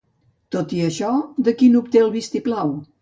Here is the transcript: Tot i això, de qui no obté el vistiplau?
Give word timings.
Tot 0.55 0.71
i 0.77 0.79
això, 0.87 1.11
de 1.49 1.53
qui 1.59 1.67
no 1.75 1.85
obté 1.85 2.03
el 2.07 2.11
vistiplau? 2.17 2.73